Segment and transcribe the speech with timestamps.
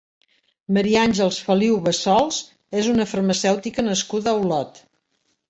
[0.77, 2.39] Maria Àngels Feliu Bassols
[2.81, 4.83] és una farmacèutica nascuda a Olot.